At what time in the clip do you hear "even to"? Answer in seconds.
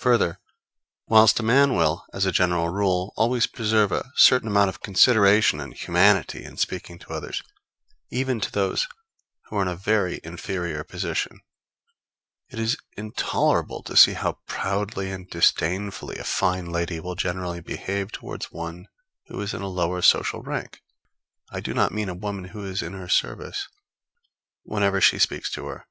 8.10-8.52